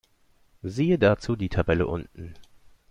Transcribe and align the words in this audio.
Siehe 0.63 0.97
dazu 0.97 1.35
die 1.35 1.49
Tabelle 1.49 1.85
unten. 1.85 2.33